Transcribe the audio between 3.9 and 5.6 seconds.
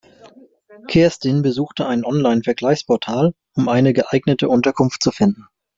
geeignete Unterkunft zu finden.